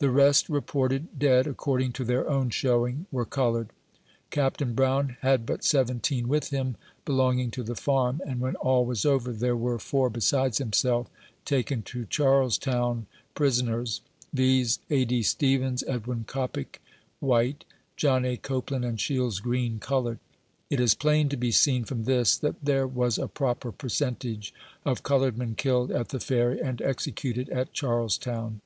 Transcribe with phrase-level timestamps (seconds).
[0.00, 3.70] The rest reported dead, according to their own showing, were colored.
[4.28, 9.06] Captain Brown had but seventeen with him, belonging to the Farm, and when all was
[9.06, 11.08] over, there were four besides himself
[11.46, 15.06] taken .to Charlestown, prisoners, viz: A.
[15.06, 15.22] D.
[15.22, 16.82] Stevens, Edwin Coppic,
[17.20, 17.64] white;
[17.96, 18.36] John A.
[18.36, 20.18] Copeland and Shields Green, colored.
[20.68, 24.52] It is plain to be seen from this, that there was a proper per centage
[24.84, 28.60] of colored men killed at the Ferry, and executed at Charles town.